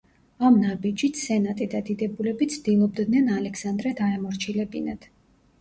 [0.47, 5.07] ამ ნაბიჯით, სენატი და დიდებულები ცდილობდნენ ალექსანდრე დაემორჩილებინათ.